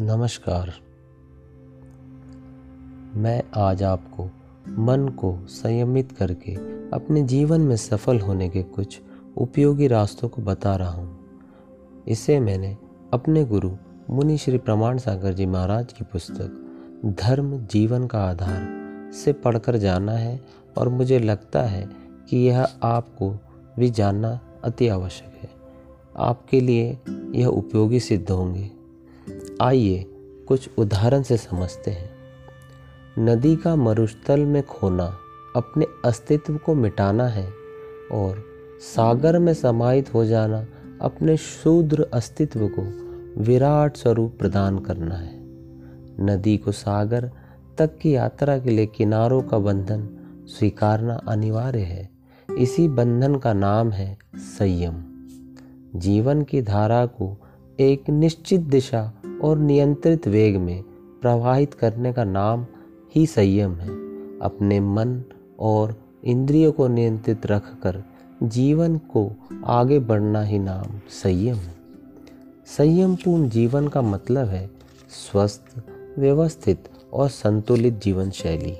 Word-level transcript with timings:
नमस्कार। 0.00 0.72
मैं 3.14 3.42
आज 3.56 3.82
आपको 3.82 4.24
मन 4.68 5.08
को 5.08 5.46
संयमित 5.46 6.12
करके 6.12 6.54
अपने 6.90 7.22
जीवन 7.22 7.60
में 7.60 7.76
सफल 7.76 8.20
होने 8.20 8.48
के 8.48 8.62
कुछ 8.62 9.00
उपयोगी 9.36 9.86
रास्तों 9.86 10.28
को 10.28 10.42
बता 10.42 10.76
रहा 10.76 10.90
हूँ। 10.90 11.18
इसे 12.08 12.40
मैंने 12.40 12.76
अपने 13.12 13.44
गुरु 13.44 13.70
मुनि 14.10 14.38
श्री 14.38 14.58
प्रमाण 14.58 14.98
सागर 14.98 15.32
जी 15.32 15.46
महाराज 15.46 15.92
की 15.92 16.04
पुस्तक, 16.04 16.74
धर्म 17.06 17.66
जीवन 17.66 18.06
का 18.06 18.24
आधार 18.24 18.66
से 19.14 19.32
पढ़कर 19.32 19.76
जाना 19.76 20.12
है 20.12 20.40
और 20.78 20.88
मुझे 20.88 21.18
लगता 21.18 21.62
है 21.62 21.88
कि 22.30 22.36
यह 22.36 22.68
आपको 22.82 23.30
भी 23.78 23.90
जानना 23.90 24.40
अति 24.64 24.88
आवश्यक 24.88 25.38
है। 25.42 25.50
आपके 26.16 26.60
लिए 26.60 26.98
यह 27.34 27.46
उपयोगी 27.46 28.00
सिद्ध 28.00 28.30
होंगे। 28.30 28.81
आइए 29.60 30.06
कुछ 30.48 30.70
उदाहरण 30.78 31.22
से 31.22 31.36
समझते 31.36 31.90
हैं। 31.90 32.10
नदी 33.18 33.56
का 33.56 33.76
मरुस्थल 33.76 34.40
में 34.40 34.62
खोना 34.62 35.18
अपने 35.56 35.86
अस्तित्व 36.04 36.56
को 36.56 36.74
मिटाना 36.74 37.28
है 37.28 37.52
और 38.12 38.44
सागर 38.80 39.38
में 39.38 39.54
समाहित 39.54 40.14
हो 40.14 40.24
जाना 40.24 40.66
अपने 41.02 41.36
शूद्र 41.36 42.06
अस्तित्व 42.14 42.70
को 42.78 42.82
विराट 43.42 43.96
स्वरूप 43.96 44.36
प्रदान 44.38 44.78
करना 44.78 45.14
है। 45.14 45.40
नदी 46.20 46.56
को 46.56 46.72
सागर 46.72 47.30
तक 47.78 47.98
की 47.98 48.14
यात्रा 48.14 48.58
के 48.58 48.70
लिए 48.70 48.86
किनारों 48.86 49.42
का 49.42 49.58
बंधन 49.58 50.08
स्वीकारना 50.46 51.14
अनिवार्य 51.14 51.80
है। 51.80 52.10
इसी 52.58 52.88
बंधन 52.88 53.36
का 53.36 53.52
नाम 53.52 53.90
है 53.90 54.18
संयम। 54.36 55.04
जीवन 55.98 56.42
की 56.42 56.62
धारा 56.62 57.06
को 57.06 57.36
एक 57.80 58.10
निश्चित 58.10 58.60
दिशा 58.60 59.21
और 59.44 59.58
नियंत्रित 59.58 60.28
वेग 60.28 60.56
में 60.56 60.82
प्रवाहित 61.20 61.74
करने 61.74 62.12
का 62.12 62.24
नाम 62.24 62.66
ही 63.14 63.26
संयम 63.26 63.74
है। 63.74 63.88
अपने 64.38 64.80
मन 64.80 65.22
और 65.60 65.96
इंद्रियों 66.24 66.72
को 66.72 66.88
नियंत्रित 66.88 67.46
रखकर 67.46 68.04
जीवन 68.42 68.98
को 68.98 69.32
आगे 69.64 69.98
बढ़ना 69.98 70.42
ही 70.42 70.58
नाम 70.58 70.98
संयम 71.08 71.56
है। 71.56 71.74
संयम 72.66 73.14
पूर्ण 73.14 73.48
जीवन 73.48 73.88
का 73.88 74.02
मतलब 74.02 74.46
है 74.46 74.70
स्वस्थ, 75.08 75.82
व्यवस्थित 76.18 76.88
और 77.12 77.28
संतुलित 77.28 78.02
जीवन 78.02 78.30
शैली। 78.30 78.76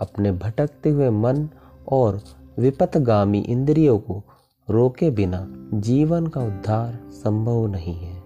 अपने 0.00 0.32
भटकते 0.32 0.90
हुए 0.90 1.10
मन 1.10 1.48
और 1.88 2.22
विपतगामी 2.58 3.40
इंद्रियों 3.40 3.98
को 3.98 4.22
रोके 4.70 5.10
बिना 5.10 5.46
जीवन 5.74 6.26
का 6.26 6.40
उद्धार 6.40 6.98
संभव 7.10 7.66
नहीं 7.66 7.94
है। 7.94 8.22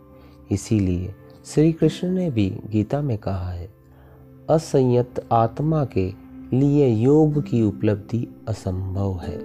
इसीलिए 0.51 1.15
श्री 1.47 1.73
कृष्ण 1.73 2.09
ने 2.09 2.31
भी 2.31 2.49
गीता 2.71 3.01
में 3.01 3.19
कहा 3.19 3.51
है, 3.51 3.69
असंयत 4.51 5.27
आत्मा 5.33 5.85
के 5.85 6.07
लिए 6.53 6.89
योग 6.89 7.41
की 7.43 7.63
उपलब्धि 7.63 8.27
असंभव 8.49 9.19
है। 9.19 9.39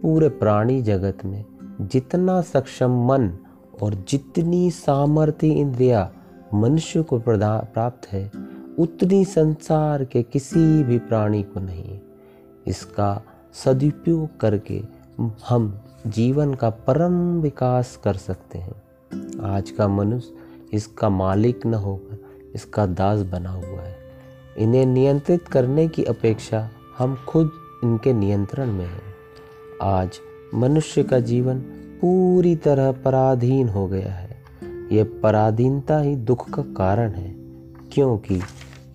पूरे 0.00 0.28
प्राणी 0.28 0.82
जगत 0.82 1.24
में 1.24 1.44
जितना 1.80 2.40
सक्षम 2.40 2.98
मन 3.06 3.30
और 3.82 3.94
जितनी 4.08 4.70
सामर्थ्य 4.70 5.48
इंद्रिया 5.48 6.10
मनुष्य 6.54 7.02
को 7.02 7.18
प्राप्त 7.18 8.06
है, 8.06 8.30
उतनी 8.78 9.24
संसार 9.24 10.04
के 10.04 10.22
किसी 10.22 10.82
भी 10.84 10.98
प्राणी 10.98 11.42
को 11.42 11.60
नहीं। 11.60 11.98
इसका 12.66 13.22
सदुपयोग 13.54 14.38
करके 14.40 14.82
हम 15.48 15.80
जीवन 16.06 16.54
का 16.54 16.70
परम 16.70 17.40
विकास 17.40 17.98
कर 18.04 18.14
सकते 18.14 18.58
हैं। 18.58 18.82
आज 19.44 19.70
का 19.70 19.88
मनुष्य 19.88 20.43
इसका 20.74 21.08
मालिक 21.08 21.66
न 21.66 21.74
होकर 21.74 22.18
इसका 22.54 22.86
दास 22.86 23.20
बना 23.20 23.50
हुआ 23.50 23.80
है। 23.80 23.96
इन्हें 24.58 24.86
नियंत्रित 24.86 25.48
करने 25.48 25.88
की 25.88 26.04
अपेक्षा 26.04 26.70
हम 26.98 27.24
खुद 27.28 27.50
इनके 27.84 28.12
नियंत्रण 28.12 28.72
में 28.72 28.86
हैं। 28.86 29.14
आज 29.82 30.18
मनुष्य 30.54 31.02
का 31.02 31.20
जीवन 31.20 31.58
पूरी 32.00 32.56
तरह 32.56 32.92
पराधीन 32.92 33.68
हो 33.68 33.86
गया 33.86 34.12
है। 34.12 34.36
यह 34.92 35.20
पराधीनता 35.22 35.98
ही 35.98 36.16
दुख 36.16 36.50
का 36.50 36.62
कारण 36.62 37.10
है, 37.10 37.34
क्योंकि 37.92 38.40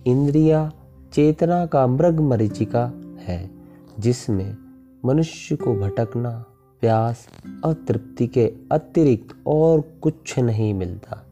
इंद्रिया 0.06 0.72
चेतना 1.12 1.66
का 1.66 1.86
मृग 1.86 2.20
मरीचिका 2.20 2.92
है, 3.20 3.50
जिसमें 3.98 4.56
मनुष्य 5.04 5.56
को 5.56 5.74
भटकना, 5.74 6.44
प्यास 6.80 7.26
और 7.64 7.74
तृप्ति 7.88 8.26
के 8.26 8.52
अतिरिक्त 8.72 9.36
और 9.46 9.80
कुछ 10.02 10.38
नहीं 10.38 10.74
मिलता। 10.74 11.26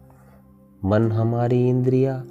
मन 0.85 1.13
हमारी 1.13 1.69
इंद्रिया 1.69 2.25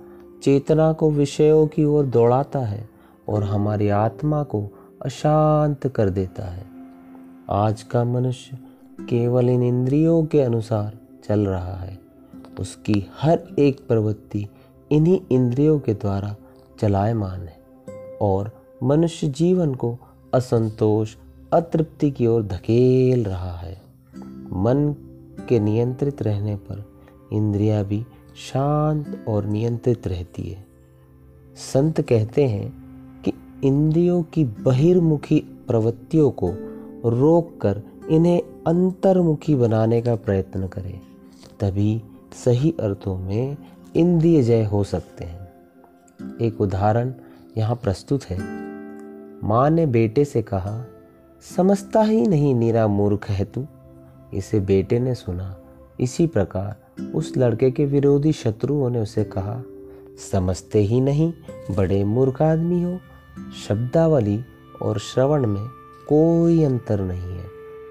चेतना 0.44 0.94
को 0.94 1.12
विषयों 1.12 1.68
की 1.68 1.84
ओर 1.84 2.06
दौड़ाता 2.06 2.60
है 2.60 2.90
और 3.28 3.44
हमारी 3.44 3.90
आत्मा 3.90 4.44
को 4.44 4.68
अशांत 5.02 5.88
कर 5.88 6.10
देता 6.10 6.44
है। 6.44 6.66
आज 7.50 7.84
का 7.84 8.04
मनुष्य 8.04 8.58
केवल 9.10 9.50
इन 9.50 9.64
इंद्रियों 9.64 10.26
के 10.26 10.42
अनुसार 10.42 10.98
चल 11.28 11.40
रहा 11.40 11.76
है। 11.76 12.00
उसकी 12.60 13.10
हर 13.22 13.40
एक 13.60 13.88
प्रवृत्ति 13.88 14.48
इन्हीं 14.92 15.22
इंद्रियों 15.32 15.80
के 15.80 15.94
द्वारा 15.94 16.36
चलायमान 16.80 17.40
है 17.40 17.58
और 18.22 18.52
मनुष्य 18.84 19.28
जीवन 19.28 19.76
को 19.76 19.98
असंतोष, 20.34 21.16
अतृप्ति 21.54 22.12
की 22.12 22.28
ओर 22.28 22.44
धकेल 22.44 23.24
रहा 23.24 23.58
है। 23.58 23.82
मन 24.54 24.96
के 25.50 25.60
नियंत्रित 25.60 26.22
रहने 26.22 26.56
पर 26.56 26.84
इंद्रिया 27.34 27.84
भी 27.84 28.06
शांत 28.38 29.26
और 29.28 29.46
नियंत्रित 29.46 30.08
रहती 30.08 30.44
है। 30.44 30.66
संत 31.56 32.02
कहते 32.02 32.46
हैं 32.46 32.74
कि 33.22 33.34
इंद्रियों 33.64 34.24
की 34.24 34.46
बहिर्मुखी 34.46 35.40
प्रवृत्तियों 35.40 36.32
को 36.32 36.50
रोककर 37.10 37.82
इन्हें 38.10 38.42
अंतर्मुखी 38.68 39.56
बनाने 39.56 40.02
का 40.02 40.16
प्रयत्न 40.16 40.68
करें। 40.68 41.00
तभी 41.60 42.02
सही 42.46 42.76
अर्थों 42.80 43.18
में 43.18 43.58
इंद्रिय 43.96 44.44
जय 44.44 44.64
हो 44.64 44.84
सकते 44.84 45.26
हैं। 45.26 45.48
एक 46.42 46.62
उदाहरण 46.62 47.14
यहाँ 47.58 47.76
प्रस्तुत 47.76 48.24
है। 48.24 48.38
माँ 49.48 49.70
ने 49.70 49.86
बेटे 49.86 50.26
से 50.26 50.42
कहा, 50.42 50.86
समझता 51.58 52.02
ही 52.02 52.28
नहीं 52.28 52.56
नीरा 52.56 52.88
मूर्ख 52.88 53.30
है 53.30 53.46
तू। 53.46 53.66
इसे 54.34 54.60
बेटे 54.60 55.00
ने 55.00 55.16
सुना। 55.16 55.58
इसी 56.00 56.28
प्रकार 56.28 56.76
उस 57.16 57.38
लड़के 57.38 57.72
के 57.72 57.86
विरोधी 57.86 58.32
शत्रुओं 58.32 58.90
ने 58.90 59.00
उसे 59.00 59.24
कहा, 59.24 59.64
समझते 60.32 60.80
ही 60.80 61.02
नहीं, 61.02 61.34
बड़े 61.78 62.04
मूर्ख 62.04 62.42
आदमी 62.42 62.84
हो। 62.84 63.00
शब्दावली 63.68 64.42
और 64.82 65.00
श्रवण 65.00 65.48
में 65.48 65.68
कोई 66.10 66.64
अंतर 66.64 67.02
नहीं 67.02 67.38
है। 67.38 67.46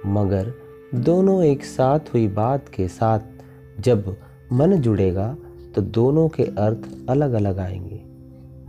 मगर 0.06 0.53
दोनों 0.94 1.44
एक 1.44 1.65
साथ 1.65 1.99
हुई 1.99 2.28
बात 2.28 2.69
के 2.69 2.89
साथ 2.89 3.21
जब 3.81 4.17
मन 4.53 4.77
जुड़ेगा 4.77 5.37
तो 5.75 5.83
दोनों 5.83 6.28
के 6.28 6.43
अर्थ 6.43 7.09
अलग 7.09 7.33
अलग 7.33 7.59
आएँगे। 7.59 8.03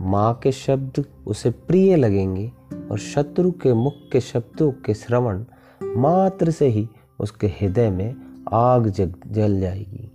माँ 0.00 0.34
के 0.42 0.52
शब्द 0.52 1.04
उसे 1.26 1.50
प्रिय 1.50 1.96
लगेंगे 1.96 2.52
और 2.90 2.98
शत्रु 2.98 3.50
के 3.50 3.74
मुख 3.74 3.94
के 4.12 4.20
शब्दों 4.20 4.72
के 4.72 4.94
श्रवण 4.94 5.44
मात्र 5.82 6.50
से 6.50 6.66
ही 6.66 6.88
उसके 7.20 7.46
हृदय 7.46 7.90
में 7.90 8.14
आग 8.52 8.88
जग, 8.88 9.14
जल 9.26 9.60
जाएगी। 9.60 10.07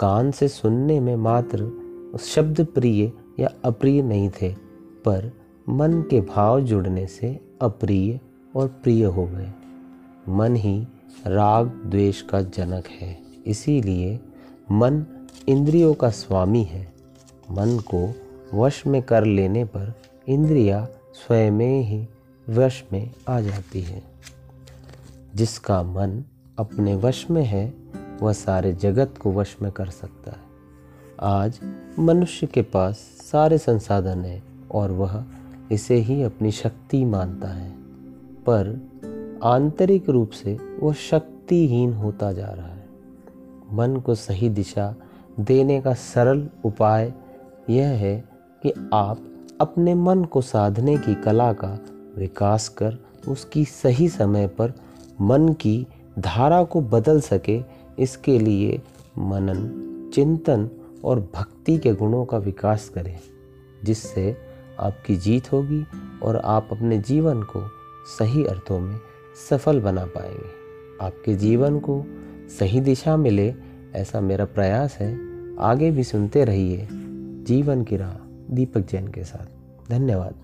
कान 0.00 0.30
से 0.30 0.48
सुनने 0.48 1.00
में 1.00 1.16
मात्र 1.16 1.72
शब्द 2.20 2.66
प्रिय 2.74 3.12
या 3.40 3.48
अप्रिय 3.64 4.02
नहीं 4.02 4.30
थे, 4.30 4.54
पर 5.04 5.32
मन 5.68 5.92
के 5.92 6.20
भाव 6.20 6.60
जुड़ने 6.60 7.06
से 7.06 7.40
अप्रिय 7.62 8.20
और 8.56 8.68
प्रिय 8.68 9.04
हो 9.04 9.26
गए। 9.26 9.52
मन 10.28 10.56
ही 10.56 10.86
राग 11.26 11.66
द्वेष 11.86 12.22
का 12.22 12.40
जनक 12.40 12.86
है, 12.86 13.18
इसीलिए 13.46 14.20
मन 14.72 15.04
इंद्रियों 15.48 15.94
का 15.94 16.10
स्वामी 16.10 16.62
है। 16.62 16.92
मन 17.50 17.82
को 17.94 18.14
वश 18.54 18.86
में 18.86 19.02
कर 19.02 19.24
लेने 19.24 19.64
पर 19.64 19.94
इंद्रिया 20.28 20.88
स्वयं 21.14 21.82
ही 21.82 22.06
वश 22.48 22.84
में 22.92 23.10
आ 23.28 23.40
जाती 23.40 23.80
है। 23.80 24.02
जिसका 25.34 25.82
मन 25.82 26.24
अपने 26.58 26.94
वश 26.94 27.26
में 27.30 27.44
है 27.44 27.74
वह 28.20 28.32
सारे 28.32 28.72
जगत 28.72 29.14
को 29.20 29.32
वश 29.32 29.56
में 29.62 29.72
कर 29.72 29.86
सकता 29.86 30.30
है। 30.30 30.50
आज 31.20 31.60
मनुष्य 31.98 32.46
के 32.46 32.62
पास 32.62 32.96
सारे 33.32 33.58
संसाधन 33.58 34.20
हैं 34.20 34.68
और 34.68 34.90
वह 34.90 35.24
इसे 35.72 35.94
ही 35.94 36.22
अपनी 36.22 36.50
शक्ति 36.50 37.04
मानता 37.04 37.48
है। 37.48 37.70
पर 38.48 38.90
आंतरिक 39.44 40.08
रूप 40.08 40.30
से 40.30 40.58
वह 40.80 40.92
शक्तिहीन 40.92 41.92
होता 41.92 42.32
जा 42.32 42.46
रहा 42.46 42.66
है। 42.66 42.88
मन 43.72 43.96
को 43.96 44.14
सही 44.14 44.48
दिशा 44.48 44.94
देने 45.40 45.80
का 45.80 45.94
सरल 45.94 46.48
उपाय 46.64 47.12
यह 47.70 47.88
है 47.88 48.24
कि 48.62 48.90
आप 48.94 49.18
अपने 49.60 49.94
मन 49.94 50.24
को 50.24 50.40
साधने 50.40 50.98
की 50.98 51.14
कला 51.14 51.52
का 51.52 51.78
विकास 52.16 52.68
कर 52.68 52.98
उसकी 53.28 53.64
सही 53.64 54.08
समय 54.08 54.46
पर 54.46 54.72
मन 55.20 55.48
की 55.48 55.86
धारा 56.18 56.64
को 56.64 56.80
बदल 56.80 57.20
सके 57.20 57.79
इसके 58.00 58.38
लिए 58.38 58.82
मनन, 59.18 59.76
चिंतन 60.14 60.70
और 61.04 61.20
भक्ति 61.20 61.78
के 61.78 61.92
गुणों 61.92 62.24
का 62.24 62.38
विकास 62.38 62.88
करें, 62.88 63.18
जिससे 63.84 64.36
आपकी 64.80 65.16
जीत 65.16 65.52
होगी 65.52 65.84
और 66.22 66.36
आप 66.36 66.68
अपने 66.72 66.98
जीवन 66.98 67.42
को 67.42 67.68
सही 68.18 68.44
अर्थों 68.44 68.80
में 68.80 69.00
सफल 69.50 69.80
बना 69.80 70.04
पाएँगे। 70.04 70.60
आपके 71.02 71.34
जीवन 71.34 71.78
को 71.78 72.04
सही 72.58 72.80
दिशा 72.80 73.16
मिले, 73.16 73.54
ऐसा 73.94 74.20
मेरा 74.20 74.44
प्रयास 74.44 74.94
है। 74.94 75.30
आगे 75.58 75.90
भी 75.90 76.04
सुनते 76.04 76.44
रहिए। 76.44 76.88
जीवन 77.44 77.84
की 77.84 77.96
राह 77.96 78.14
दीपक 78.54 78.80
जैन 78.80 79.08
के 79.08 79.24
साथ। 79.24 79.46
धन्यवाद। 79.90 80.34